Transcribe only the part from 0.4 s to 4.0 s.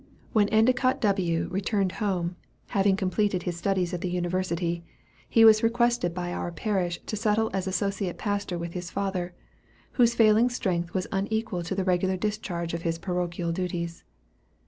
Endicott W. returned home, having completed his studies